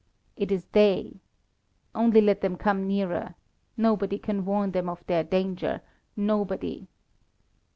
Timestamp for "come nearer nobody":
2.57-4.17